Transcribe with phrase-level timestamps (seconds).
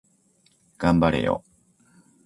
[0.79, 1.43] 頑張れよ